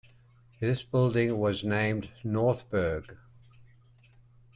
This 0.59 0.81
building 0.81 1.37
was 1.37 1.63
named 1.63 2.09
"Northburg". 2.23 3.17